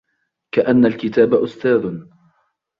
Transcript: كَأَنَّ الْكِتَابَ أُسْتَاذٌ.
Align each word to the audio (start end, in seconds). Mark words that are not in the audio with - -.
كَأَنَّ 0.51 0.85
الْكِتَابَ 0.85 1.33
أُسْتَاذٌ. 1.33 2.01